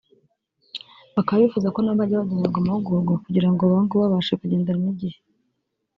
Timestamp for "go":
3.89-3.95